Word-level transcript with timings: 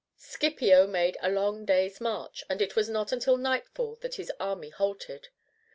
Scipio 0.17 0.87
made 0.87 1.15
a 1.21 1.29
long 1.29 1.63
day's 1.63 2.01
march, 2.01 2.43
and 2.49 2.59
it 2.59 2.75
was 2.75 2.89
not 2.89 3.11
until 3.11 3.37
nightfall 3.37 3.97
that 4.01 4.15
his 4.15 4.31
army 4.39 4.69
halted. 4.69 5.27